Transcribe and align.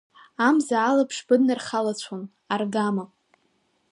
Амза 0.47 0.77
алаԥш 0.89 1.17
быднархалацәон, 1.27 2.23
аргама. 2.53 3.05